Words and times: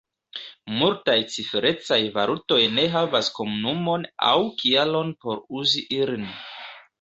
Multaj 0.77 1.17
ciferecaj 1.33 1.99
valutoj 2.15 2.57
ne 2.77 2.85
havas 2.95 3.29
komunumon 3.41 4.09
aŭ 4.31 4.39
kialon 4.63 5.13
por 5.27 5.45
uzi 5.61 5.85
ilin. 6.01 6.27